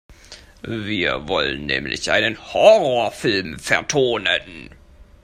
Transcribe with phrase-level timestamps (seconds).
[0.63, 4.71] Wir wollen nämlich einen Horrorfilm vertonen.